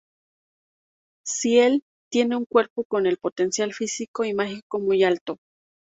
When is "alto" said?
5.03-5.37